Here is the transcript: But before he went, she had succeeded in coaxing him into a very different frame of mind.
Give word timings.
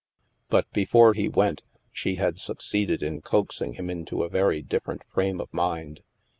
But 0.49 0.67
before 0.73 1.13
he 1.13 1.29
went, 1.29 1.61
she 1.91 2.15
had 2.15 2.39
succeeded 2.39 3.03
in 3.03 3.21
coaxing 3.21 3.75
him 3.75 3.87
into 3.91 4.23
a 4.23 4.29
very 4.29 4.63
different 4.63 5.03
frame 5.13 5.39
of 5.39 5.53
mind. 5.53 6.01